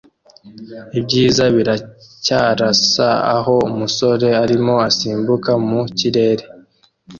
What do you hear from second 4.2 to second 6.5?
arimo asimbukira mu kirere